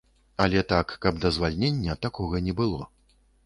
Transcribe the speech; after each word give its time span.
Але 0.45 0.63
так, 0.71 0.95
каб 1.03 1.21
да 1.25 1.31
звальнення, 1.37 1.99
такога 2.09 2.45
не 2.49 2.59
было. 2.63 2.93